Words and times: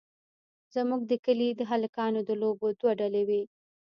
زموږ 0.75 1.01
د 1.07 1.13
کلي 1.25 1.49
د 1.55 1.61
هلکانو 1.71 2.19
د 2.29 2.31
لوبو 2.41 2.67
دوه 2.79 2.91
ډلې 3.01 3.23
وې. 3.29 3.41